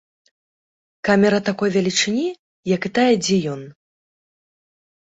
Камера 1.09 1.39
такой 1.51 1.69
велічыні, 1.77 2.25
як 2.75 2.81
і 2.91 2.95
тая, 2.99 3.09
дзе 3.23 3.37
ён. 3.55 3.61